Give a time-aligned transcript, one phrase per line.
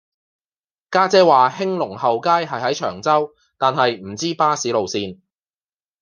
[0.89, 5.19] 家姐話興隆後街係喺長洲但係唔知巴士路線